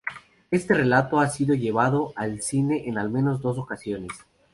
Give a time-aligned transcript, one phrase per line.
[0.49, 4.09] Este relato ha sido llevado al cine en al menos de dos ocasiones.